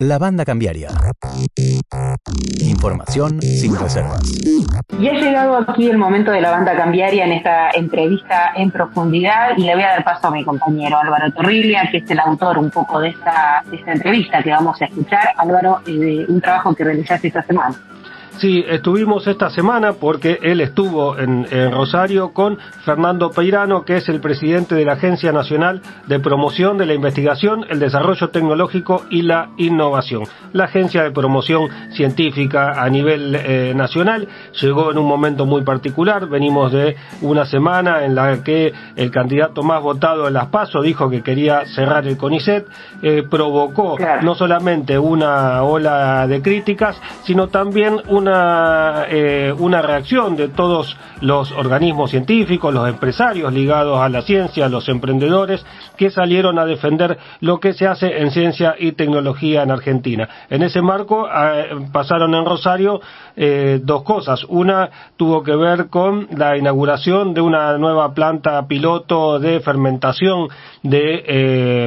[0.00, 0.88] La banda cambiaria.
[2.58, 4.22] Información sin reservas.
[4.98, 9.56] Y ha llegado aquí el momento de la banda cambiaria en esta entrevista en profundidad
[9.56, 12.58] y le voy a dar paso a mi compañero Álvaro Torriglia, que es el autor
[12.58, 15.28] un poco de esta, esta entrevista que vamos a escuchar.
[15.36, 17.76] Álvaro, eh, un trabajo que realizaste esta semana.
[18.38, 24.20] Sí, estuvimos esta semana porque él estuvo en, Rosario con Fernando Peirano, que es el
[24.20, 29.50] presidente de la Agencia Nacional de Promoción de la Investigación, el Desarrollo Tecnológico y la
[29.56, 30.24] Innovación.
[30.52, 34.26] La Agencia de Promoción Científica a nivel eh, nacional
[34.60, 36.26] llegó en un momento muy particular.
[36.28, 41.08] Venimos de una semana en la que el candidato más votado en las PASO dijo
[41.08, 42.66] que quería cerrar el CONICET.
[43.02, 50.34] Eh, provocó no solamente una ola de críticas, sino también una una, eh, una reacción
[50.36, 55.64] de todos los organismos científicos, los empresarios ligados a la ciencia, los emprendedores,
[55.96, 60.28] que salieron a defender lo que se hace en ciencia y tecnología en Argentina.
[60.48, 63.00] En ese marco eh, pasaron en Rosario
[63.36, 64.44] eh, dos cosas.
[64.48, 70.48] Una tuvo que ver con la inauguración de una nueva planta piloto de fermentación
[70.82, 71.86] de,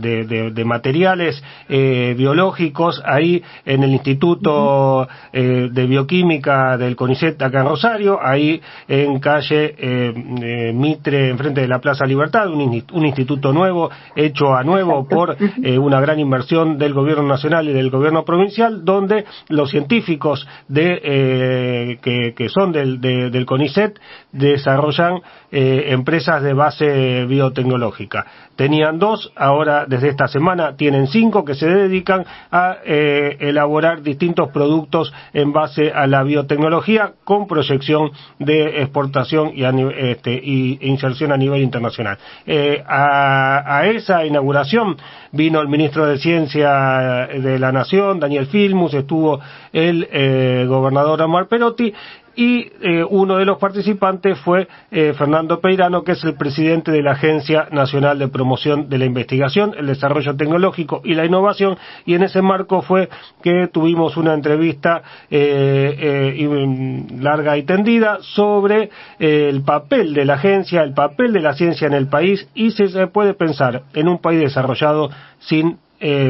[0.00, 5.06] de, materiales biológicos ahí en el Instituto
[5.38, 11.60] eh, de Bioquímica del CONICET acá en Rosario, ahí en calle eh, eh, Mitre, enfrente
[11.60, 15.36] de la Plaza Libertad, un, instituto nuevo, hecho a nuevo por
[15.78, 22.48] una gran inversión del gobierno nacional y del gobierno provincial, donde los científicos de, que,
[22.48, 24.00] son del, del CONICET
[24.32, 28.24] desarrollan empresas de base biotecnológica.
[28.56, 35.12] Tenían dos, ahora desde esta semana tienen cinco que se dedican a elaborar distintos productos
[35.32, 39.64] en base a la biotecnología con proyección de exportación y,
[39.96, 42.18] este, inserción a nivel internacional.
[42.46, 44.96] Eh, a, esa inauguración
[45.32, 49.40] vino el ministro de Ciencia de la Nación, Daniel Filmus, estuvo
[49.72, 51.92] el eh, gobernador Omar Perotti
[52.36, 57.02] y eh, uno de los participantes fue eh, Fernando Peirano, que es el presidente de
[57.02, 62.14] la Agencia Nacional de Promoción de la Investigación, el Desarrollo Tecnológico y la Innovación, y
[62.14, 63.08] en ese marco fue
[63.42, 70.82] que tuvimos una entrevista eh, mm, larga y tendida sobre el papel de la agencia,
[70.82, 74.18] el papel de la ciencia en el país, y si se puede pensar en un
[74.18, 75.78] país desarrollado sin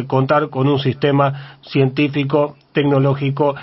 [0.06, 3.56] contar con un sistema científico, tecnológico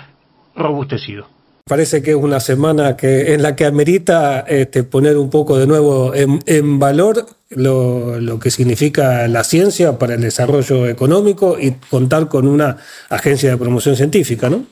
[0.54, 1.33] robustecido.
[1.66, 5.66] Parece que es una semana que, en la que amerita este, poner un poco de
[5.66, 12.46] nuevo en, valor lo, que significa la ciencia para el desarrollo económico y contar con
[12.46, 12.76] una
[13.08, 14.66] agencia de promoción científica, ¿no?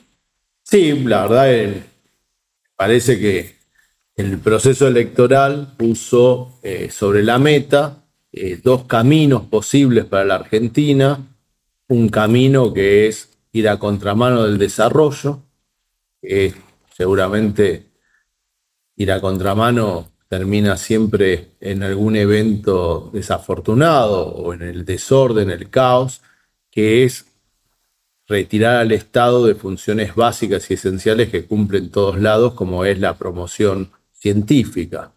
[0.61, 1.83] Sí, la verdad eh,
[2.75, 3.55] parece que
[4.15, 11.25] el proceso electoral puso eh, sobre la meta eh, dos caminos posibles para la Argentina.
[11.87, 15.39] Un camino que es ir a contramano del desarrollo,
[16.95, 17.91] seguramente
[18.95, 26.21] ir a contramano termina siempre en algún evento desafortunado o en el desorden, el caos,
[26.71, 27.25] que es
[28.27, 33.15] retirar al Estado de funciones básicas y esenciales que cumplen todos lados, como es la
[33.17, 35.11] promoción científica.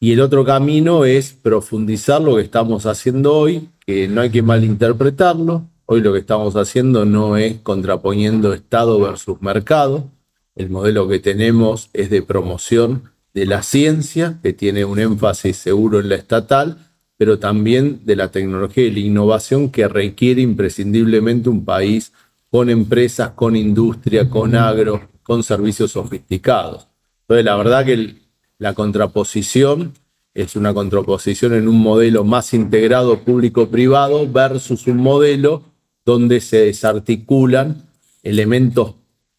[0.00, 4.42] Y el otro camino es profundizar lo que estamos haciendo hoy, que no hay que
[4.42, 5.64] malinterpretarlo.
[5.86, 10.08] Hoy lo que estamos haciendo no es contraponiendo Estado versus mercado,
[10.54, 15.98] el modelo que tenemos es de promoción de la ciencia, que tiene un énfasis seguro
[16.00, 16.78] en la estatal,
[17.16, 22.12] pero también de la tecnología y la innovación que requiere imprescindiblemente un país
[22.50, 26.86] con empresas, con industria, con agro, con servicios sofisticados.
[27.22, 28.16] Entonces, la verdad que
[28.58, 29.94] la contraposición
[30.34, 35.62] es una contraposición en un modelo más integrado público-privado versus un modelo
[36.04, 37.88] donde se desarticulan
[38.22, 38.94] elementos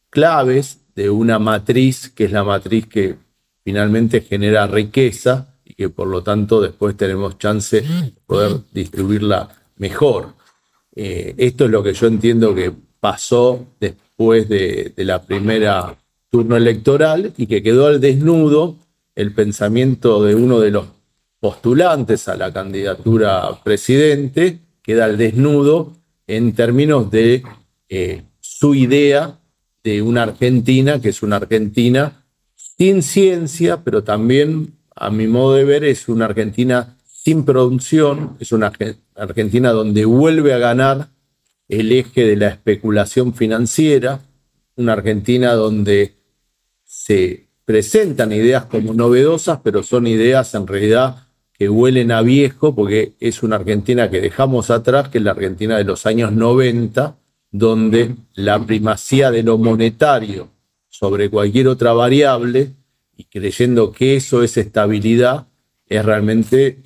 [0.09, 3.16] claves de una matriz que es la matriz que
[3.63, 10.33] finalmente genera riqueza y que por lo tanto después tenemos chance de poder distribuirla mejor.
[10.95, 15.95] Eh, esto es lo que yo entiendo que pasó después de, de la primera
[16.30, 18.77] turno electoral y que quedó al desnudo
[19.15, 20.86] el pensamiento de uno de los
[21.39, 25.94] postulantes a la candidatura presidente, queda al desnudo
[26.27, 27.44] en términos de
[27.89, 29.39] eh, su idea
[29.85, 35.63] de una Argentina que es una Argentina sin ciencia, pero también, a mi modo de
[35.63, 38.73] ver, es una Argentina sin producción, es una
[39.15, 41.09] Argentina donde vuelve a ganar
[41.69, 44.21] el eje de la especulación financiera,
[44.75, 46.15] una Argentina donde
[46.83, 53.13] se presentan ideas como novedosas, pero son ideas en realidad que huelen a viejo, porque
[53.19, 57.17] es una Argentina que dejamos atrás, que es la Argentina de los años 90,
[57.57, 60.50] donde la primacía de lo monetario
[60.90, 62.74] sobre cualquier otra variable,
[63.16, 65.48] y creyendo que eso es estabilidad,
[65.88, 66.80] es realmente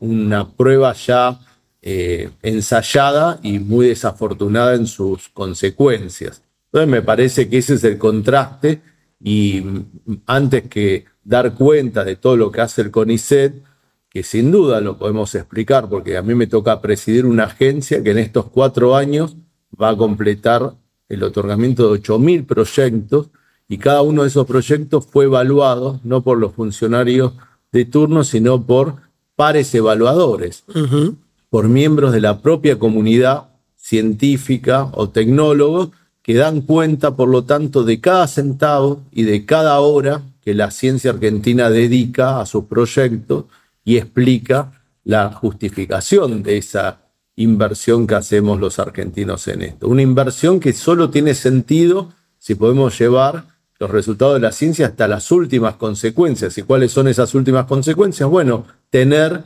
[0.00, 1.40] una prueba ya
[1.80, 6.42] eh, ensayada y muy desafortunada en sus consecuencias.
[6.66, 8.82] Entonces me parece que ese es el contraste
[9.18, 9.64] y
[10.26, 13.62] antes que dar cuenta de todo lo que hace el CONICET,
[14.10, 18.10] que sin duda lo podemos explicar, porque a mí me toca presidir una agencia que
[18.10, 19.36] en estos cuatro años
[19.80, 20.74] va a completar
[21.08, 23.28] el otorgamiento de 8.000 proyectos
[23.68, 27.32] y cada uno de esos proyectos fue evaluado no por los funcionarios
[27.70, 28.96] de turno, sino por
[29.36, 30.64] pares evaluadores,
[31.48, 35.90] por miembros de la propia comunidad científica o tecnólogos
[36.22, 40.70] que dan cuenta, por lo tanto, de cada centavo y de cada hora que la
[40.70, 43.46] ciencia argentina dedica a sus proyectos
[43.84, 47.01] y explica la justificación de esa
[47.36, 49.88] inversión que hacemos los argentinos en esto.
[49.88, 53.44] Una inversión que solo tiene sentido si podemos llevar
[53.78, 56.56] los resultados de la ciencia hasta las últimas consecuencias.
[56.58, 58.28] ¿Y cuáles son esas últimas consecuencias?
[58.28, 59.44] Bueno, tener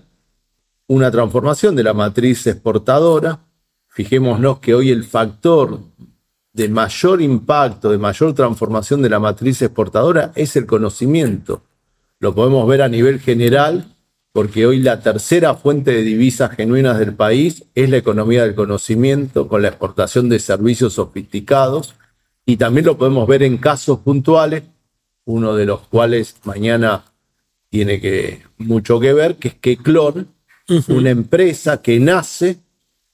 [0.89, 3.41] una transformación de la matriz exportadora.
[3.89, 5.81] Fijémonos que hoy el factor
[6.53, 11.63] de mayor impacto, de mayor transformación de la matriz exportadora es el conocimiento.
[12.19, 13.96] Lo podemos ver a nivel general
[14.37, 19.49] porque hoy la tercera fuente de divisas genuinas del país es la economía del conocimiento
[19.49, 21.95] con la exportación de servicios sofisticados.
[22.45, 24.65] Y también lo podemos ver en casos puntuales,
[25.25, 27.05] uno de los cuales mañana
[27.71, 30.29] tiene que, mucho que ver, que es que Clon,
[30.89, 32.59] una empresa que nace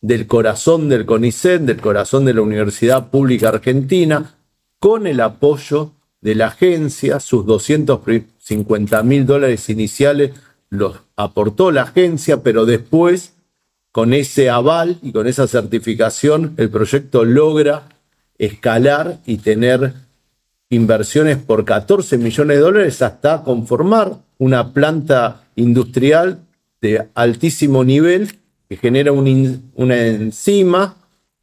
[0.01, 4.35] del corazón del CONICET, del corazón de la Universidad Pública Argentina,
[4.81, 10.33] con el apoyo de la agencia, sus 250 mil dólares iniciales
[10.73, 13.35] los aportó la agencia, pero después,
[13.93, 17.91] con ese aval y con esa certificación, el proyecto logra
[18.39, 19.93] escalar y tener
[20.71, 26.39] inversiones por 14 millones de dólares hasta conformar una planta industrial
[26.81, 30.97] de altísimo nivel que genera una enzima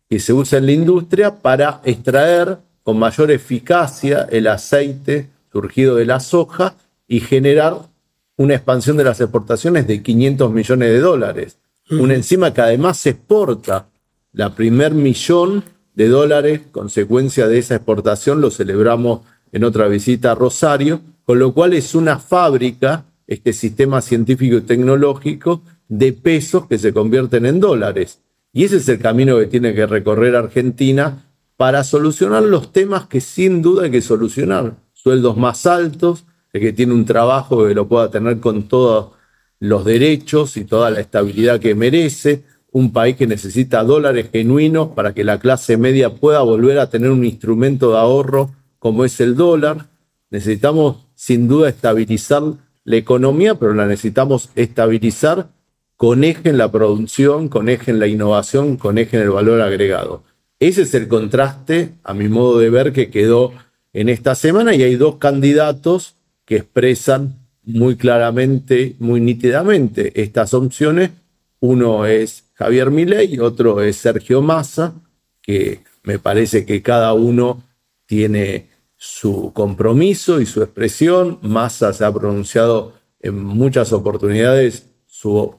[0.10, 6.08] que se usa en la industria para extraer con mayor eficacia el aceite surgido de
[6.08, 6.74] la soja
[7.08, 7.90] y generar
[8.40, 11.58] una expansión de las exportaciones de 500 millones de dólares.
[11.92, 13.90] Una enzima que además se exporta.
[14.32, 19.22] La primer millón de dólares, consecuencia de esa exportación, lo celebramos
[19.52, 24.62] en otra visita a Rosario, con lo cual es una fábrica, este sistema científico y
[24.62, 28.22] tecnológico, de pesos que se convierten en dólares.
[28.54, 31.26] Y ese es el camino que tiene que recorrer Argentina
[31.58, 34.78] para solucionar los temas que sin duda hay que solucionar.
[34.94, 36.24] Sueldos más altos,
[36.54, 39.12] el que tiene un trabajo que lo pueda tener con todos
[39.60, 45.14] los derechos y toda la estabilidad que merece, un país que necesita dólares genuinos para
[45.14, 49.36] que la clase media pueda volver a tener un instrumento de ahorro como es el
[49.36, 49.88] dólar.
[50.30, 52.44] Necesitamos sin duda estabilizar
[52.84, 55.50] la economía, pero la necesitamos estabilizar
[55.98, 59.62] con eje en la producción, con eje en la innovación, con eje en el valor
[59.62, 60.24] agregado.
[60.60, 63.52] Ese es el contraste, a mi modo de ver, que quedó
[63.94, 66.16] en esta semana y hay dos candidatos
[66.50, 71.12] que expresan muy claramente, muy nítidamente estas opciones.
[71.60, 74.96] Uno es Javier Milei otro es Sergio Massa,
[75.44, 77.62] que me parece que cada uno
[78.08, 81.38] tiene su compromiso y su expresión.
[81.44, 85.54] Massa se ha pronunciado en muchas oportunidades su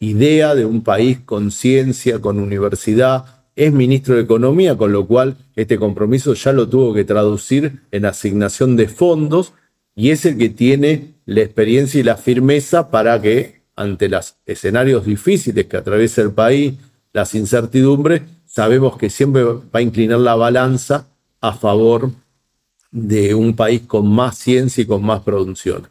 [0.00, 3.44] idea de un país con ciencia, con universidad.
[3.54, 8.06] Es ministro de Economía, con lo cual este compromiso ya lo tuvo que traducir en
[8.06, 9.52] asignación de fondos
[10.00, 15.04] y es el que tiene la experiencia y la firmeza para que ante los escenarios
[15.04, 16.72] difíciles que atraviesa el país,
[17.12, 21.06] las incertidumbres, sabemos que siempre va a inclinar la balanza
[21.42, 22.12] a favor
[22.90, 25.88] de un país con más ciencia y con más producción.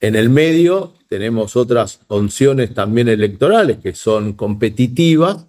[0.00, 5.46] En el medio tenemos otras opciones también electorales que son competitivas,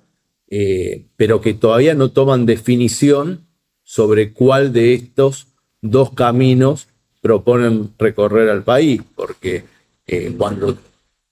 [0.51, 3.48] eh, pero que todavía no toman definición
[3.82, 5.48] sobre cuál de estos
[5.82, 6.89] dos caminos
[7.24, 9.63] proponen recorrer al país, porque
[10.06, 10.77] eh, cuando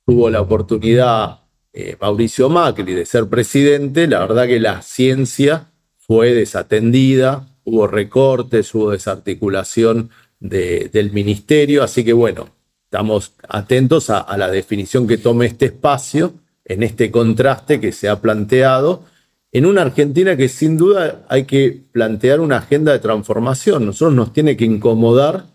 [0.06, 1.42] tuvo la oportunidad
[1.74, 5.68] eh, Mauricio Macri de ser presidente, la verdad que la ciencia
[5.98, 12.48] fue desatendida, hubo recortes, hubo desarticulación del ministerio, así que bueno,
[12.86, 16.34] estamos atentos a, a la definición que tome este espacio
[16.66, 19.04] en este contraste que se ha planteado
[19.52, 23.86] en una Argentina que sin duda hay que plantear una agenda de transformación.
[23.86, 25.51] Nosotros nos tiene que incomodar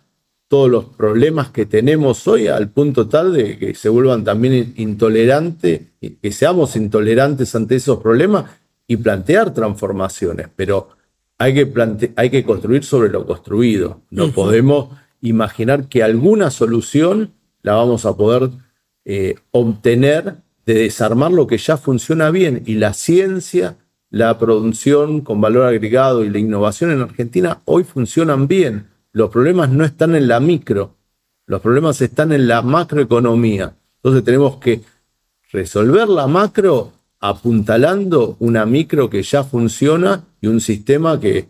[0.49, 5.83] todos los problemas que tenemos hoy al punto tal de que se vuelvan también intolerantes,
[6.01, 8.45] que seamos intolerantes ante esos problemas
[8.87, 10.91] y plantear transformaciones, pero
[11.39, 14.03] hay que, hay que construir sobre lo construido.
[14.11, 18.51] No podemos imaginar que alguna solución la vamos a poder
[19.05, 23.77] eh, obtener de desarmar lo que ya funciona bien y la ciencia,
[24.11, 28.89] la producción con valor agregado y la innovación en Argentina hoy funcionan bien.
[29.17, 30.95] Los problemas no están en la micro,
[31.47, 33.75] los problemas están en la macroeconomía.
[33.97, 34.83] Entonces tenemos que
[35.53, 41.49] resolver la macro apuntalando una micro que ya funciona y un sistema que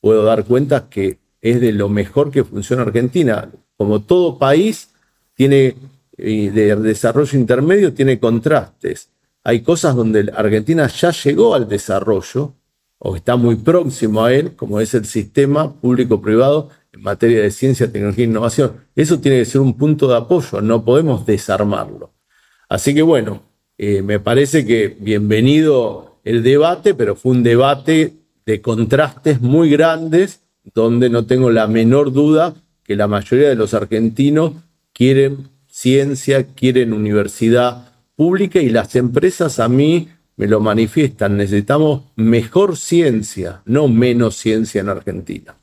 [0.00, 3.50] puedo dar cuenta que es de lo mejor que funciona Argentina.
[3.76, 4.90] Como todo país
[5.34, 5.74] tiene
[6.16, 9.10] de desarrollo intermedio tiene contrastes.
[9.42, 12.54] Hay cosas donde Argentina ya llegó al desarrollo
[13.00, 17.90] o está muy próximo a él, como es el sistema público-privado en materia de ciencia,
[17.90, 18.72] tecnología e innovación.
[18.96, 22.12] Eso tiene que ser un punto de apoyo, no podemos desarmarlo.
[22.68, 23.42] Así que bueno,
[23.78, 28.14] eh, me parece que bienvenido el debate, pero fue un debate
[28.44, 30.42] de contrastes muy grandes,
[30.74, 34.52] donde no tengo la menor duda que la mayoría de los argentinos
[34.92, 41.36] quieren ciencia, quieren universidad pública y las empresas a mí me lo manifiestan.
[41.36, 45.57] Necesitamos mejor ciencia, no menos ciencia en Argentina.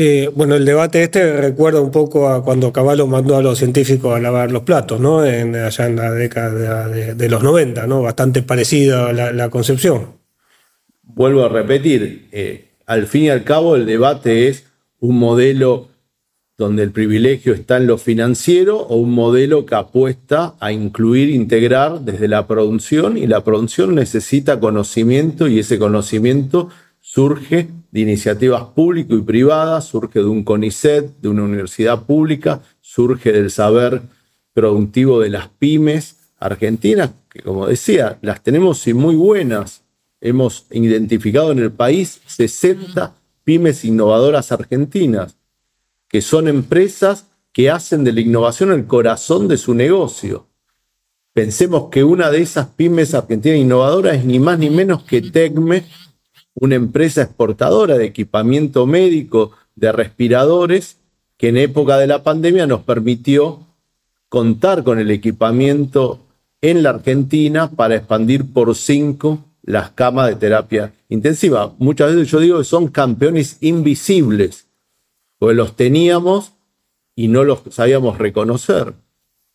[0.00, 4.14] Eh, bueno, el debate este recuerda un poco a cuando Caballo mandó a los científicos
[4.14, 5.18] a lavar los platos, ¿no?
[5.18, 8.02] Allá en la década de, los 90, ¿no?
[8.02, 10.12] Bastante parecida la, la concepción.
[11.02, 14.66] Vuelvo a repetir, eh, al fin y al cabo el debate es
[15.00, 15.88] un modelo
[16.56, 22.02] donde el privilegio está en lo financiero o un modelo que apuesta a incluir, integrar
[22.02, 26.68] desde la producción y la producción necesita conocimiento y ese conocimiento
[27.00, 33.32] surge de iniciativas públicas y privadas, surge de un CONICET, de una universidad pública, surge
[33.32, 34.02] del saber
[34.52, 39.82] productivo de las pymes argentinas, que como decía, las tenemos y muy buenas.
[40.20, 43.14] Hemos identificado en el país 60
[43.44, 45.38] pymes innovadoras argentinas
[46.08, 50.46] que son empresas que hacen de la innovación el corazón de su negocio.
[51.32, 55.84] Pensemos que una de esas pymes argentinas innovadoras es ni más ni menos que Tecme,
[56.60, 60.98] una empresa exportadora de equipamiento médico, de respiradores,
[61.36, 63.60] que en época de la pandemia nos permitió
[64.28, 66.20] contar con el equipamiento
[66.60, 71.74] en la Argentina para expandir por cinco las camas de terapia intensiva.
[71.78, 74.66] Muchas veces yo digo que son campeones invisibles
[75.38, 76.52] porque los teníamos
[77.14, 78.94] y no los sabíamos reconocer.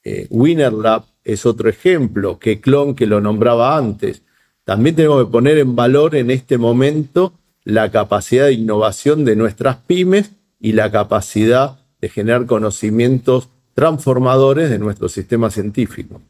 [0.03, 4.21] Eh, WinnerLab es otro ejemplo, que Clon que lo nombraba antes.
[4.65, 9.77] También tenemos que poner en valor en este momento la capacidad de innovación de nuestras
[9.77, 16.21] pymes y la capacidad de generar conocimientos transformadores de nuestro sistema científico.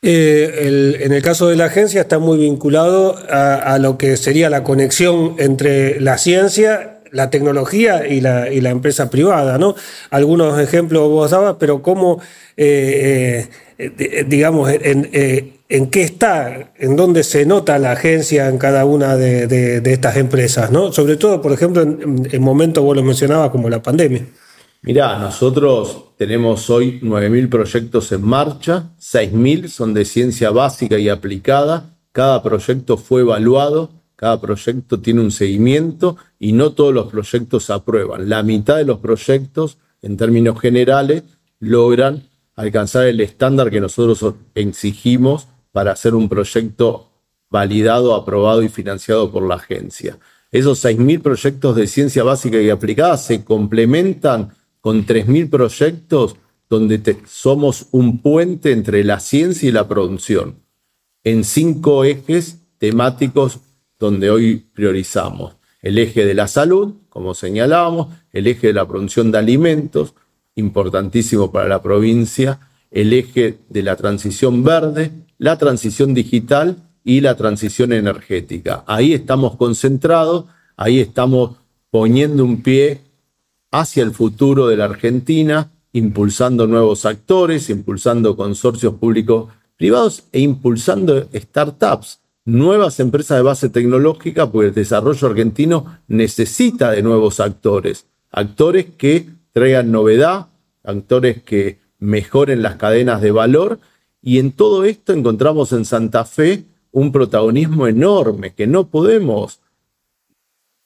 [0.00, 4.62] Eh, en el caso de la agencia está muy vinculado a, lo que sería la
[4.62, 9.74] conexión entre la ciencia la tecnología y la, empresa privada, ¿no?
[10.10, 12.20] Algunos ejemplos vos dabas, pero cómo,
[12.56, 18.84] eh, eh, digamos, en, en, qué está, en dónde se nota la agencia en cada
[18.84, 20.92] una de, estas empresas, ¿no?
[20.92, 24.26] Sobre todo, por ejemplo, en, en momentos, vos lo mencionabas, como la pandemia.
[24.82, 31.96] Mirá, nosotros tenemos hoy 9.000 proyectos en marcha, 6.000 son de ciencia básica y aplicada,
[32.12, 37.72] cada proyecto fue evaluado cada proyecto tiene un seguimiento y no todos los proyectos se
[37.72, 38.28] aprueban.
[38.28, 41.22] La mitad de los proyectos, en términos generales,
[41.60, 42.24] logran
[42.56, 47.10] alcanzar el estándar que nosotros exigimos para hacer un proyecto
[47.50, 50.18] validado, aprobado y financiado por la agencia.
[50.50, 56.36] Esos 6.000 proyectos de ciencia básica y aplicada se complementan con 3.000 proyectos
[56.68, 60.56] donde somos un puente entre la ciencia y la producción,
[61.24, 63.60] en cinco ejes temáticos
[63.98, 69.30] donde hoy priorizamos el eje de la salud, como señalábamos, el eje de la producción
[69.30, 70.14] de alimentos,
[70.54, 72.60] importantísimo para la provincia,
[72.90, 78.84] el eje de la transición verde, la transición digital y la transición energética.
[78.86, 80.44] Ahí estamos concentrados,
[80.76, 81.56] ahí estamos
[81.90, 83.00] poniendo un pie
[83.70, 91.28] hacia el futuro de la Argentina, impulsando nuevos actores, impulsando consorcios públicos privados e impulsando
[91.32, 98.86] startups nuevas empresas de base tecnológica, porque el desarrollo argentino necesita de nuevos actores, actores
[98.96, 100.46] que traigan novedad,
[100.82, 103.80] actores que mejoren las cadenas de valor,
[104.22, 109.60] y en todo esto encontramos en Santa Fe un protagonismo enorme que no podemos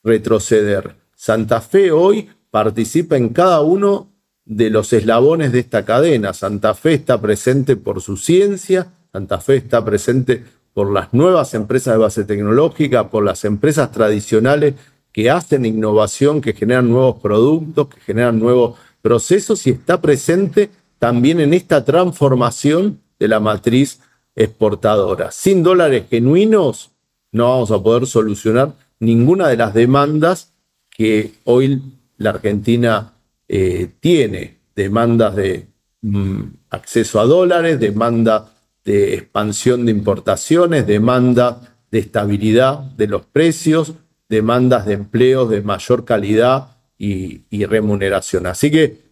[0.02, 0.96] retroceder.
[1.14, 4.08] Santa Fe hoy participa en cada uno
[4.44, 6.32] de los eslabones de esta cadena.
[6.32, 11.94] Santa Fe está presente por su ciencia, Santa Fe está presente por las nuevas empresas
[11.94, 14.74] de base tecnológica, por las empresas tradicionales
[15.12, 21.40] que hacen innovación, que generan nuevos productos, que generan nuevos procesos y está presente también
[21.40, 24.00] en esta transformación de la matriz
[24.34, 25.30] exportadora.
[25.30, 26.90] Sin dólares genuinos
[27.30, 30.52] no vamos a poder solucionar ninguna de las demandas
[30.90, 31.80] que hoy
[32.16, 33.12] la Argentina
[33.48, 34.58] eh, tiene.
[34.74, 35.66] Demandas de
[36.00, 38.52] mm, acceso a dólares, demanda
[38.84, 43.92] de expansión de importaciones, demanda de estabilidad de los precios,
[44.28, 48.46] demandas de empleos de mayor calidad y, y remuneración.
[48.46, 49.11] Así que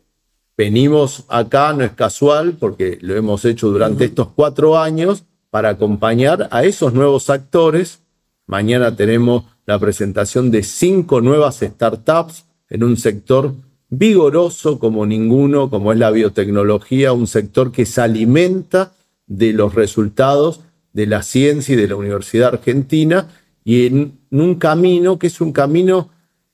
[0.61, 6.49] venimos acá, no es casual, porque lo hemos hecho durante estos cuatro años, para acompañar
[6.51, 8.01] a esos nuevos actores.
[8.47, 13.55] Mañana tenemos la presentación de cinco nuevas startups en un sector
[13.89, 18.93] vigoroso como ninguno, como es la biotecnología, un sector que se alimenta
[19.27, 20.61] de los resultados
[20.93, 23.29] de la ciencia y de la Universidad Argentina
[23.65, 26.11] y en un camino que es un camino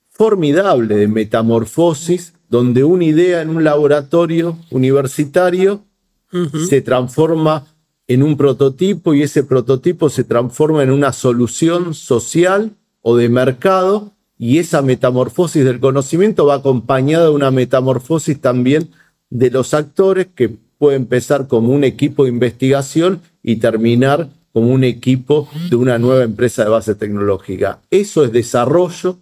[0.07, 5.83] formidable de metamorfosis, donde una idea en un laboratorio universitario
[6.67, 7.65] se transforma
[8.07, 14.11] en un prototipo y ese prototipo se transforma en una solución social o de mercado
[14.37, 18.89] y esa metamorfosis del conocimiento va acompañada de una metamorfosis también
[19.29, 24.83] de los actores que puede empezar como un equipo de investigación y terminar como un
[24.83, 27.79] equipo de una nueva empresa de base tecnológica.
[27.89, 29.17] Eso es desarrollo,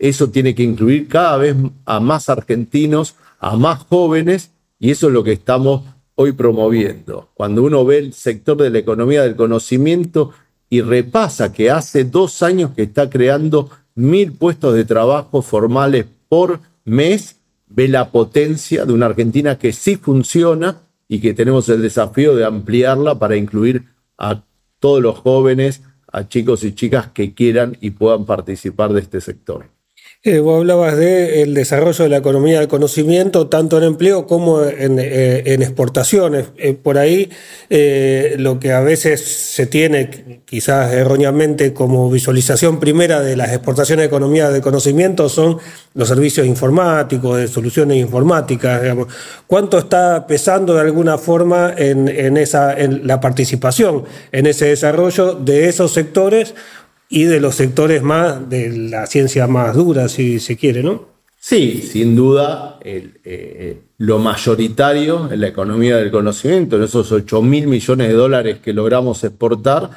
[0.00, 1.54] eso tiene que incluir cada vez
[1.84, 5.82] a más argentinos, a más jóvenes, y eso es lo que estamos
[6.14, 7.28] hoy promoviendo.
[7.34, 10.30] Cuando uno ve el sector de la economía del conocimiento
[10.70, 16.60] y repasa que hace dos años que está creando mil puestos de trabajo formales por
[16.86, 17.36] mes,
[17.68, 20.78] ve la potencia de una Argentina que sí funciona
[21.08, 23.84] y que tenemos el desafío de ampliarla para incluir
[24.16, 24.42] a
[24.78, 29.66] todos los jóvenes, a chicos y chicas que quieran y puedan participar de este sector.
[30.22, 34.98] Eh, vos hablabas del desarrollo de la economía del conocimiento, tanto en empleo como en,
[34.98, 36.48] eh, exportaciones.
[36.58, 37.30] Eh, por ahí
[38.36, 44.08] lo que a veces se tiene, quizás erróneamente, como visualización primera de las exportaciones de
[44.08, 45.56] economía del conocimiento son
[45.94, 48.82] los servicios informáticos, de soluciones informáticas.
[49.46, 55.32] ¿Cuánto está pesando de alguna forma en, en, esa, en la participación en ese desarrollo
[55.34, 56.54] de esos sectores?
[57.10, 61.10] Y de los sectores más de la ciencia más dura, si se quiere, ¿no?
[61.38, 67.66] Sí, sin duda, eh, lo mayoritario en la economía del conocimiento, en esos 8 mil
[67.66, 69.90] millones de dólares que logramos exportar,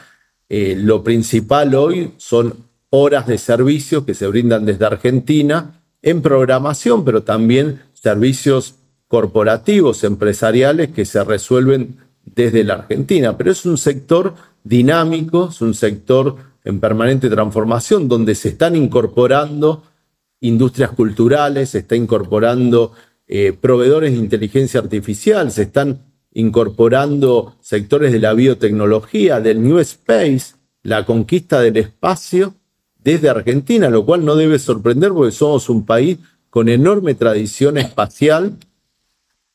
[0.49, 2.55] eh, lo principal hoy son
[2.89, 8.75] horas de servicio que se brindan desde Argentina en programación, pero también servicios
[9.07, 13.37] corporativos, empresariales que se resuelven desde la Argentina.
[13.37, 19.83] Pero es un sector dinámico, es un sector en permanente transformación, donde se están incorporando
[20.39, 22.93] industrias culturales, se está incorporando
[23.27, 26.01] eh, proveedores de inteligencia artificial, se están
[26.33, 32.55] incorporando sectores de la biotecnología, del New Space, la conquista del espacio
[32.97, 36.17] desde Argentina, lo cual no debe sorprender porque somos un país
[36.49, 38.57] con enorme tradición espacial.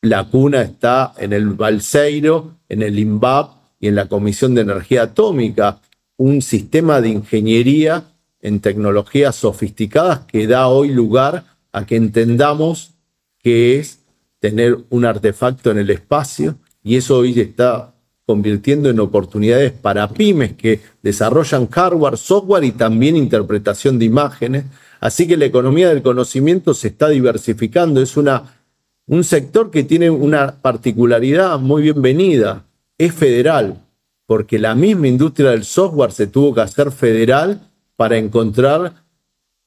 [0.01, 5.03] La cuna está en el Balseiro, en el INVAP y en la Comisión de Energía
[5.03, 5.81] Atómica
[6.18, 8.04] un sistema de ingeniería
[8.40, 12.90] en tecnologías sofisticadas que da hoy lugar a que entendamos
[13.38, 14.00] qué es
[14.40, 17.94] tener un artefacto en el espacio y eso hoy está
[18.26, 24.64] convirtiendo en oportunidades para pymes que desarrollan hardware, software y también interpretación de imágenes.
[25.00, 28.02] Así que la economía del conocimiento se está diversificando.
[28.02, 28.61] Es una,
[29.07, 32.64] un sector que tiene una particularidad muy bienvenida.
[32.98, 33.88] Es federal
[34.29, 37.62] porque la misma industria del software se tuvo que hacer federal
[37.97, 39.07] para encontrar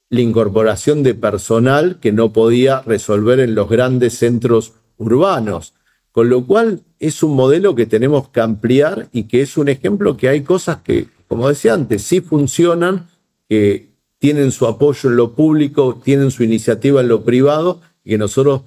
[0.10, 5.74] la incorporación de personal que no podía resolver en los grandes centros urbanos.
[6.12, 10.16] Con lo cual es un modelo que tenemos que ampliar y que es un ejemplo
[10.16, 13.08] que hay cosas que, como decía antes, sí funcionan,
[13.50, 18.20] que tienen su apoyo en lo público, tienen su iniciativa en lo privado y que
[18.20, 18.62] nosotros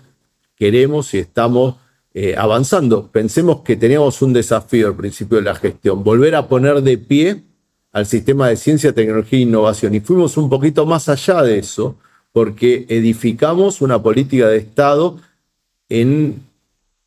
[0.57, 1.77] queremos y estamos
[2.17, 3.09] eh, avanzando.
[3.11, 7.43] Pensemos que teníamos un desafío al principio de la gestión, volver a poner de pie
[7.91, 9.95] al sistema de ciencia, tecnología e innovación.
[9.97, 11.97] Y fuimos un poquito más allá de eso,
[12.33, 15.19] porque edificamos una política de Estado
[15.89, 16.43] en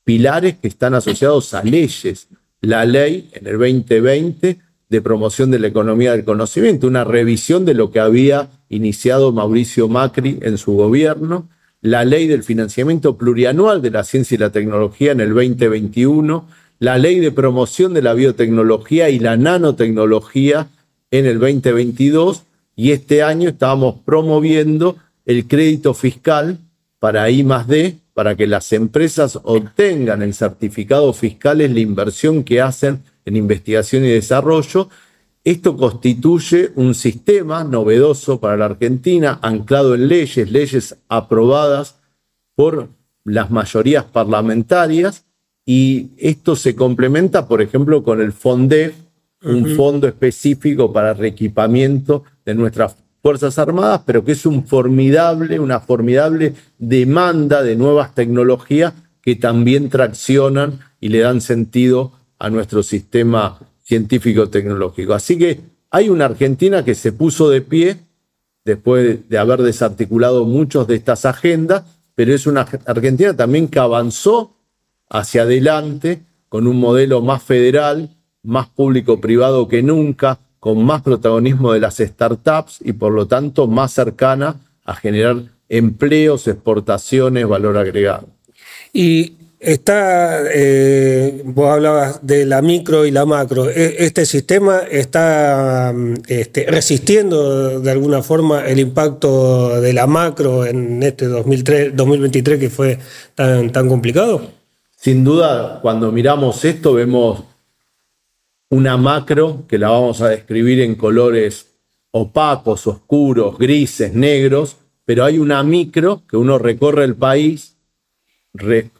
[0.03, 2.27] pilares que están asociados a leyes.
[2.61, 7.73] La ley en el 2020 de promoción de la economía del conocimiento, una revisión de
[7.73, 11.49] lo que había iniciado Mauricio Macri en su gobierno,
[11.81, 16.47] la ley del financiamiento plurianual de la ciencia y la tecnología en el 2021,
[16.79, 20.67] la ley de promoción de la biotecnología y la nanotecnología
[21.11, 22.43] en el 2022
[22.75, 26.59] y este año estábamos promoviendo el crédito fiscal
[26.99, 32.61] para I D, para que las empresas obtengan el certificado fiscal en la inversión que
[32.61, 34.89] hacen en investigación y desarrollo.
[35.47, 41.95] Esto constituye un sistema novedoso para la Argentina, anclado en leyes, leyes aprobadas
[42.53, 42.89] por
[43.23, 45.23] las mayorías parlamentarias,
[45.65, 48.93] y esto se complementa, por ejemplo, con el FONDEF,
[49.43, 55.79] un fondo específico para reequipamiento de nuestras Fuerzas Armadas, pero que es un formidable, una
[55.79, 63.57] formidable demanda de nuevas tecnologías que también traccionan y le dan sentido a nuestro sistema
[63.87, 65.13] científico-tecnológico.
[65.13, 67.97] Así que hay una Argentina que se puso de pie
[68.65, 74.57] después de haber desarticulado muchos de estas agendas, pero es una Argentina también que avanzó
[75.09, 78.09] hacia adelante con un modelo más federal,
[78.43, 83.93] más público-privado que nunca, con más protagonismo de las startups y por lo tanto más
[83.93, 88.27] cercana a generar empleos, exportaciones, valor agregado.
[88.91, 95.93] Y está, eh, vos hablabas de la micro y la macro, e, ¿este sistema está
[96.27, 102.69] este, resistiendo de alguna forma el impacto de la macro en este 2003, 2023 que
[102.69, 102.99] fue
[103.35, 104.41] tan complicado?
[104.95, 107.43] Sin duda, cuando miramos esto vemos
[108.69, 111.67] una macro que la vamos a describir en colores
[112.11, 117.76] opacos, oscuros, grises, negros, pero hay una micro que uno recorre el país,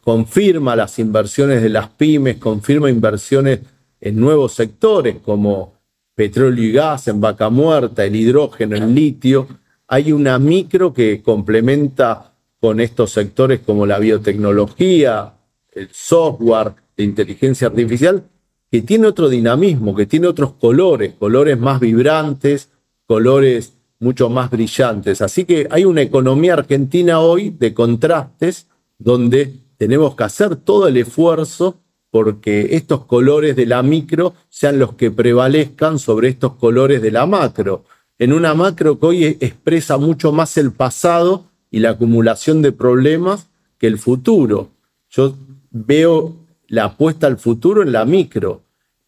[0.01, 3.59] confirma las inversiones de las pymes, confirma inversiones
[3.99, 5.73] en nuevos sectores como
[6.15, 9.47] petróleo y gas, en vaca muerta, el hidrógeno, el litio.
[9.87, 15.33] Hay una micro que complementa con estos sectores como la biotecnología,
[15.71, 18.23] el software, la inteligencia artificial,
[18.71, 22.69] que tiene otro dinamismo, que tiene otros colores, colores más vibrantes,
[23.05, 25.21] colores mucho más brillantes.
[25.21, 30.97] Así que hay una economía argentina hoy de contrastes donde tenemos que hacer todo el
[30.97, 31.79] esfuerzo
[32.09, 37.25] porque estos colores de la micro sean los que prevalezcan sobre estos colores de la
[37.25, 37.83] macro.
[38.17, 43.49] En una macro que hoy expresa mucho más el pasado y la acumulación de problemas
[43.77, 44.71] que el futuro.
[45.09, 45.35] Yo
[45.69, 46.35] veo
[46.67, 48.63] la apuesta al futuro en la micro,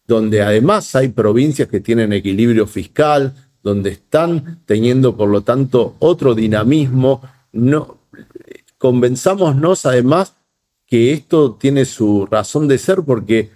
[0.06, 6.34] donde además hay provincias que tienen equilibrio fiscal, donde están teniendo, por lo tanto, otro
[6.34, 7.22] dinamismo.
[7.52, 7.99] No,
[8.80, 10.36] convenzámonos además
[10.86, 13.50] que esto tiene su razón de ser porque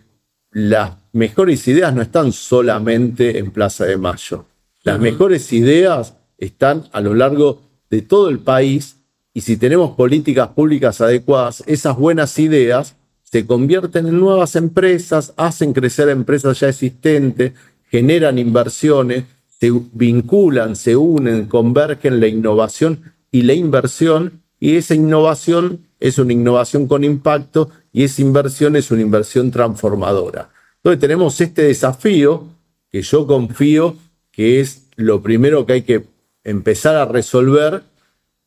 [0.52, 4.44] las mejores ideas no están solamente en Plaza de Mayo.
[4.82, 8.98] Las mejores ideas están a lo largo de todo el país
[9.32, 15.72] y si tenemos políticas públicas adecuadas, esas buenas ideas se convierten en nuevas empresas, hacen
[15.72, 17.54] crecer empresas ya existentes,
[17.88, 25.80] generan inversiones, se vinculan, se unen, convergen la innovación y la inversión, y esa innovación
[26.00, 30.48] es una innovación con impacto y esa inversión es una inversión transformadora.
[30.76, 32.44] Entonces tenemos este desafío
[32.90, 33.94] que yo confío
[34.30, 36.06] que es lo primero que hay que
[36.44, 37.82] empezar a resolver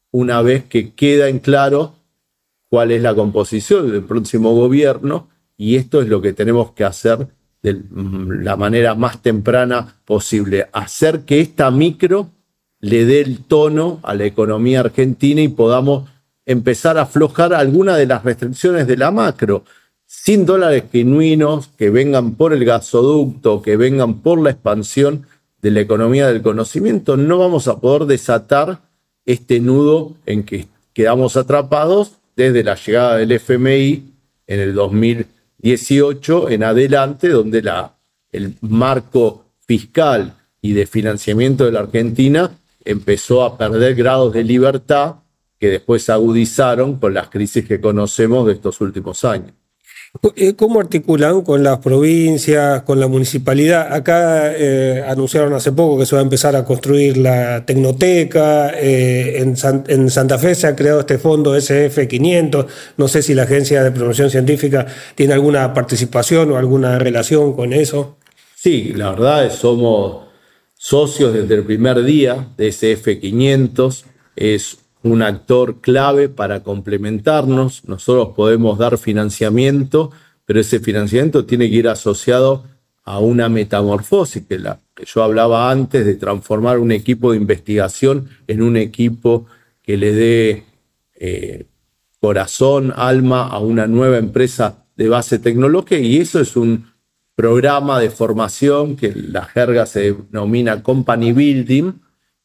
[0.10, 1.94] una vez que queda en claro
[2.68, 7.28] cuál es la composición del próximo gobierno y esto es lo que tenemos que hacer
[7.62, 12.32] de la manera más temprana posible, hacer que esta micro
[12.88, 16.10] le dé el tono a la economía argentina y podamos
[16.46, 19.66] empezar a aflojar algunas de las restricciones de la macro,
[20.06, 25.28] sin dólares genuinos que vengan por el gasoducto, que vengan por la expansión
[25.62, 28.80] de la economía del conocimiento, no vamos a poder desatar
[29.26, 34.14] este nudo en que quedamos atrapados desde la llegada del FMI
[34.48, 37.98] en el 2018 en adelante, donde la,
[38.32, 42.52] el marco fiscal y de financiamiento de la Argentina
[42.88, 45.16] empezó a perder grados de libertad
[45.60, 49.54] que después se agudizaron con las crisis que conocemos de estos últimos años.
[50.36, 53.94] Eh, ¿Cómo articulan con las provincias, con la municipalidad?
[53.94, 58.72] Acá eh, anunciaron hace poco que se va a empezar a construir la tecnoteca.
[58.76, 59.56] Eh, en,
[59.88, 62.66] en, Santa Fe se ha creado este fondo SF500.
[62.98, 67.74] No sé si la Agencia de Promoción Científica tiene alguna participación o alguna relación con
[67.74, 68.18] eso.
[68.56, 70.27] Sí, la verdad es somos
[70.78, 74.06] socios desde el primer día de SF500.
[74.36, 77.86] Es un actor clave para complementarnos.
[77.86, 80.12] Nosotros podemos dar financiamiento,
[80.46, 82.64] pero ese financiamiento tiene que ir asociado
[83.04, 88.30] a una metamorfosis, que, la, que yo hablaba antes, de transformar un equipo de investigación
[88.48, 89.46] en un equipo
[89.82, 90.64] que le dé
[91.16, 91.66] eh,
[92.20, 96.92] corazón, alma a una nueva empresa de base tecnológica y eso es un
[97.38, 101.94] programa de formación que la jerga se denomina Company Building,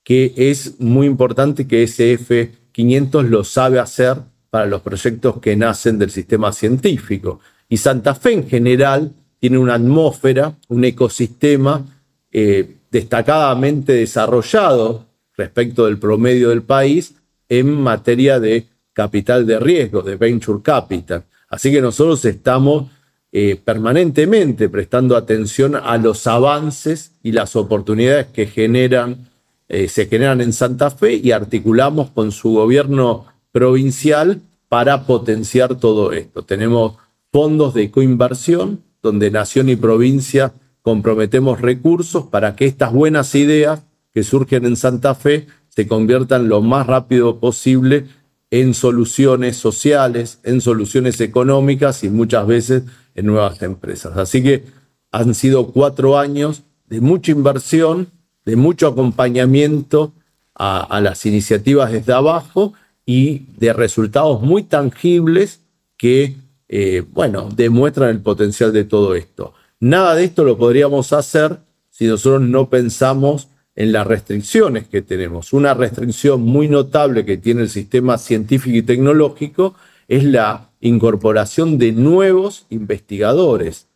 [0.04, 4.18] que es muy importante que SF500 lo sabe hacer
[4.50, 7.40] para los proyectos que nacen del sistema científico.
[7.70, 11.86] Y Santa Fe en general tiene una atmósfera, un ecosistema
[12.30, 15.06] eh, destacadamente desarrollado
[15.38, 17.14] respecto del promedio del país
[17.48, 21.24] en materia de capital de riesgo, de venture capital.
[21.48, 22.90] Así que nosotros estamos
[23.34, 29.30] eh, permanentemente prestando atención a los avances y las oportunidades que generan,
[29.68, 36.12] eh, se generan en Santa Fe y articulamos con su gobierno provincial para potenciar todo
[36.12, 36.42] esto.
[36.42, 36.96] Tenemos
[37.32, 44.24] fondos de coinversión donde nación y provincia comprometemos recursos para que estas buenas ideas que
[44.24, 48.06] surgen en Santa Fe se conviertan lo más rápido posible
[48.50, 52.82] en soluciones sociales, en soluciones económicas y muchas veces
[53.14, 54.16] en nuevas empresas.
[54.16, 54.64] Así que
[55.10, 58.08] han sido cuatro años de mucha inversión,
[58.44, 60.12] de mucho acompañamiento
[60.54, 65.60] a, las iniciativas desde abajo y de resultados muy tangibles
[65.96, 66.36] que,
[66.68, 69.54] eh, bueno, demuestran el potencial de todo esto.
[69.80, 71.58] Nada de esto lo podríamos hacer
[71.90, 75.52] si nosotros no pensamos en las restricciones que tenemos.
[75.52, 79.74] Una restricción muy notable que tiene el sistema científico y tecnológico
[80.08, 83.88] es la incorporación de nuevos investigadores.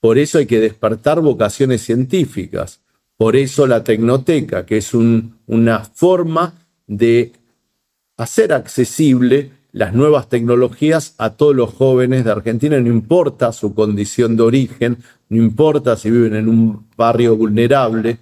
[0.00, 2.80] Por eso hay que despertar vocaciones científicas.
[3.16, 6.54] Por eso la tecnoteca, que es una forma
[6.86, 7.32] de
[8.16, 14.36] hacer accesible las nuevas tecnologías a todos los jóvenes de Argentina, no importa su condición
[14.36, 14.98] de origen,
[15.28, 18.18] no importa si viven en un barrio vulnerable,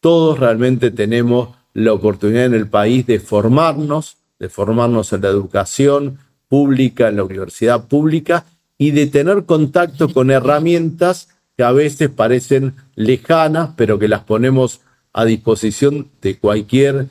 [0.00, 6.18] todos realmente tenemos la oportunidad en el país de formarnos, de formarnos en la educación
[6.48, 8.44] pública, en la universidad pública
[8.78, 14.80] y de tener contacto con herramientas que a veces parecen lejanas, pero que las ponemos
[15.12, 17.06] a disposición de cualquier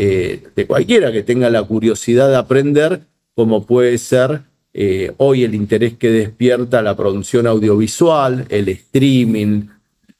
[0.00, 3.00] eh, de cualquiera que tenga la curiosidad de aprender,
[3.34, 9.62] como puede ser eh, hoy el interés que despierta la producción audiovisual, el streaming,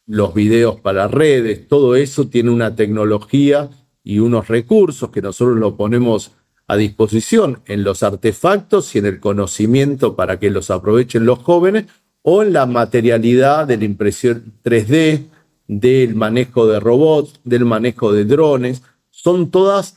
[0.05, 3.71] los videos para redes, todo eso tiene una tecnología
[4.03, 6.33] y unos recursos que nosotros lo ponemos
[6.69, 11.87] a disposición en los artefactos y en el conocimiento para que los aprovechen los jóvenes
[12.23, 15.25] o en la materialidad de la impresión 3D,
[15.67, 18.83] del manejo de robots, del manejo de drones.
[19.11, 19.97] Son todas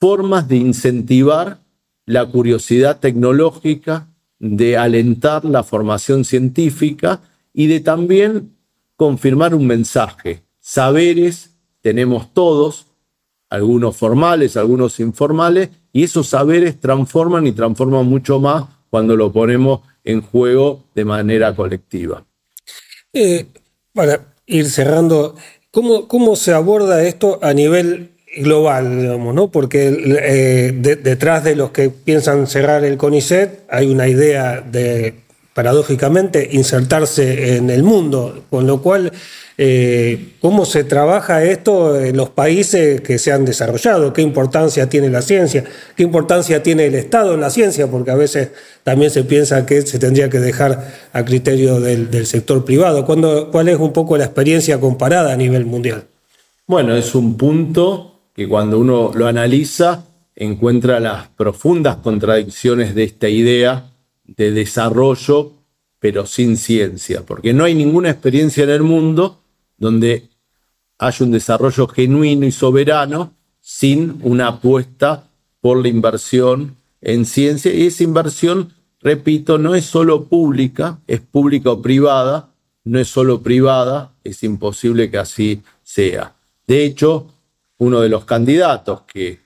[0.00, 1.60] formas de incentivar
[2.06, 7.20] la curiosidad tecnológica, de alentar la formación científica
[7.52, 8.56] y de también
[8.96, 10.44] confirmar un mensaje.
[10.58, 12.87] Saberes tenemos todos,
[13.50, 19.80] algunos formales, algunos informales, y esos saberes transforman y transforman mucho más cuando lo ponemos
[20.04, 22.24] en juego de manera colectiva.
[23.12, 23.46] Eh,
[23.94, 25.34] para ir cerrando,
[25.70, 29.50] ¿cómo, ¿cómo se aborda esto a nivel global, digamos, ¿no?
[29.50, 35.14] Porque eh, detrás de los que piensan cerrar el CONICET hay una idea de
[35.58, 39.10] paradójicamente, insertarse en el mundo, con lo cual,
[39.56, 44.12] eh, ¿cómo se trabaja esto en los países que se han desarrollado?
[44.12, 45.64] ¿Qué importancia tiene la ciencia?
[45.96, 47.88] ¿Qué importancia tiene el Estado en la ciencia?
[47.88, 48.50] Porque a veces
[48.84, 53.04] también se piensa que se tendría que dejar a criterio del, sector privado.
[53.04, 56.04] ¿Cuál es un poco la experiencia comparada a nivel mundial?
[56.68, 60.04] Bueno, es un punto que cuando uno lo analiza
[60.36, 63.90] encuentra las profundas contradicciones de esta idea
[64.28, 65.52] de desarrollo,
[65.98, 69.40] pero sin ciencia, porque no hay ninguna experiencia en el mundo
[69.76, 70.28] donde
[70.98, 75.28] haya un desarrollo genuino y soberano sin una apuesta
[75.60, 77.72] por la inversión en ciencia.
[77.72, 82.50] Y esa inversión, repito, no es solo pública, es pública o privada,
[82.84, 86.34] no es solo privada, es imposible que así sea.
[86.66, 87.28] De hecho,
[87.78, 89.40] uno de los candidatos que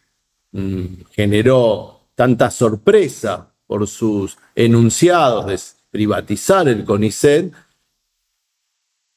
[0.52, 5.58] mm, generó tanta sorpresa por sus enunciados de
[5.90, 7.54] privatizar el CONICET,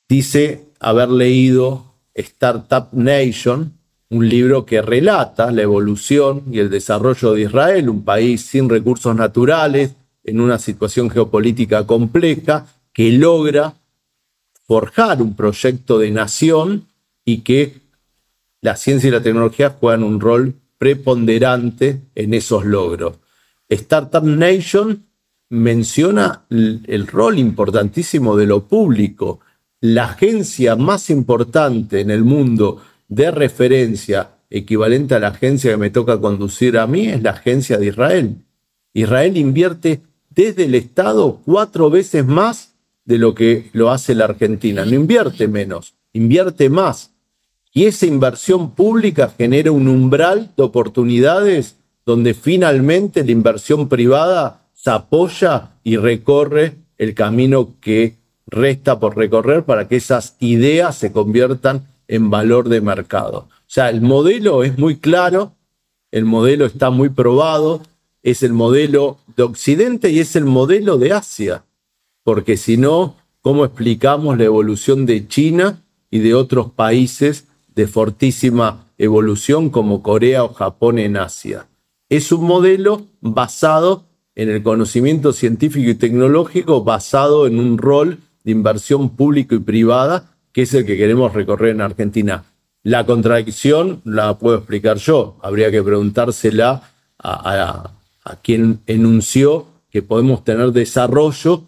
[0.07, 3.73] dice haber leído Startup Nation,
[4.09, 9.13] un libro que relata la evolución y el desarrollo de Israel, un país sin recursos
[9.13, 13.73] naturales, en una situación geopolítica compleja, que logra
[14.65, 16.85] forjar un proyecto de nación
[17.25, 17.81] y que
[18.61, 23.17] la ciencia y la tecnología juegan un rol preponderante en esos logros.
[23.69, 25.05] Startup Nation
[25.49, 29.39] menciona el, rol importantísimo de lo público.
[29.81, 35.89] La agencia más importante en el mundo de referencia equivalente a la agencia que me
[35.89, 38.35] toca conducir a mí es la agencia de Israel.
[38.93, 44.85] Israel invierte desde el Estado cuatro veces más de lo que lo hace la Argentina.
[44.85, 47.11] No invierte menos, invierte más.
[47.73, 54.91] Y esa inversión pública genera un umbral de oportunidades donde finalmente la inversión privada se
[54.91, 61.87] apoya y recorre el camino que resta por recorrer para que esas ideas se conviertan
[62.07, 63.47] en valor de mercado.
[63.49, 65.53] O sea, el modelo es muy claro,
[66.11, 67.81] el modelo está muy probado,
[68.21, 71.63] es el modelo de Occidente y es el modelo de Asia,
[72.23, 78.85] porque si no, ¿cómo explicamos la evolución de China y de otros países de fortísima
[78.97, 81.67] evolución como Corea o Japón en Asia?
[82.09, 88.51] Es un modelo basado en el conocimiento científico y tecnológico, basado en un rol de
[88.51, 92.43] inversión público y privada, que es el que queremos recorrer en Argentina.
[92.83, 96.83] La contradicción la puedo explicar yo, habría que preguntársela
[97.17, 97.91] a,
[98.43, 101.63] quien enunció que podemos tener desarrollo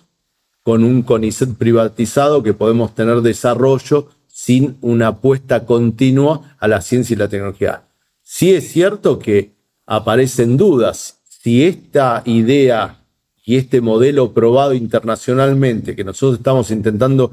[0.61, 7.15] con un CONICET privatizado, que podemos tener desarrollo sin una apuesta continua a la ciencia
[7.15, 7.83] y la tecnología.
[8.21, 9.56] Sí es cierto que
[9.87, 11.21] aparecen dudas.
[11.27, 12.97] Si esta idea
[13.43, 17.31] y este modelo probado internacionalmente que nosotros estamos intentando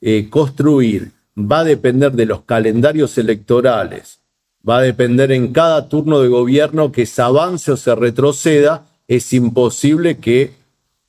[0.00, 4.20] eh, construir va a depender de los calendarios electorales,
[4.66, 9.32] va a depender en cada turno de gobierno que se avance o se retroceda, es
[9.32, 10.52] imposible que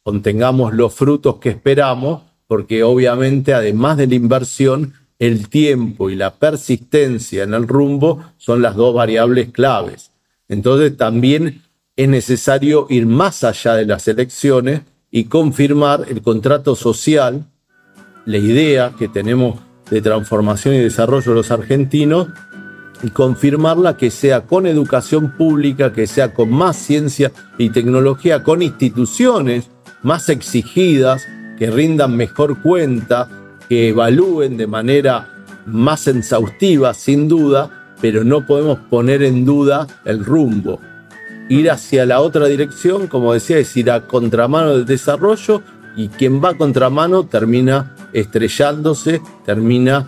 [0.03, 6.35] contengamos los frutos que esperamos, porque obviamente además de la inversión, el tiempo y la
[6.35, 10.11] persistencia en el rumbo son las dos variables claves.
[10.49, 11.61] Entonces también
[11.95, 14.81] es necesario ir más allá de las elecciones
[15.11, 17.45] y confirmar el contrato social,
[18.25, 19.59] la idea que tenemos
[19.89, 22.27] de transformación y desarrollo de los argentinos,
[23.01, 28.61] y confirmarla que sea con educación pública, que sea con más ciencia y tecnología, con
[28.61, 29.69] instituciones
[30.03, 31.25] más exigidas,
[31.57, 33.29] que rindan mejor cuenta,
[33.67, 35.29] que evalúen de manera
[35.65, 40.79] más exhaustiva, sin duda, pero no podemos poner en duda el rumbo
[41.49, 45.63] ir hacia la otra dirección, como decía, es ir a contramano del desarrollo
[45.95, 50.05] y quien va a contramano termina estrellándose, termina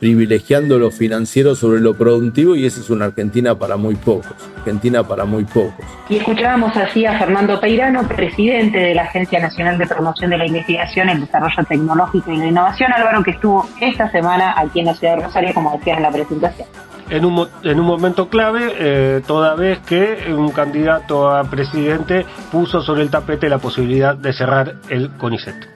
[0.00, 5.02] privilegiando lo financiero sobre lo productivo y esa es una Argentina para muy pocos, Argentina
[5.02, 5.84] para muy pocos.
[6.08, 10.46] Y escuchábamos así a Fernando Peirano, presidente de la Agencia Nacional de Promoción de la
[10.46, 14.94] Investigación, el Desarrollo Tecnológico y la Innovación, Álvaro, que estuvo esta semana aquí en la
[14.94, 16.68] ciudad de Rosario, como decías en la presentación
[17.10, 22.82] en un, en un momento clave, eh, toda vez que un candidato a presidente puso
[22.82, 25.68] sobre el tapete la posibilidad de cerrar el CONICET.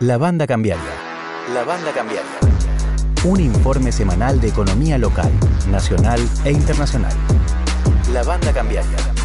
[0.00, 0.82] La banda cambiaria.
[1.54, 2.30] La banda cambiaria.
[3.24, 5.30] Un informe semanal de economía local,
[5.70, 7.12] nacional e internacional.
[8.12, 9.21] La banda cambiaria.